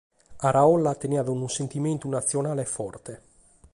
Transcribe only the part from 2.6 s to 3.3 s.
forte.